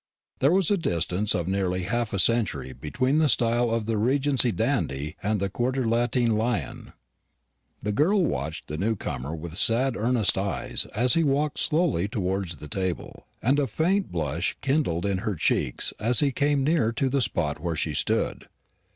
[0.39, 4.51] There was a distance of nearly half a century between the style of the Regency
[4.51, 6.93] dandy and the Quartier Latin lion.
[7.83, 12.55] The girl watched the new comer with sad earnest eyes as he walked slowly towards
[12.55, 17.07] the table, and a faint blush kindled in her cheeks as he came nearer to
[17.07, 18.47] the spot where she stood.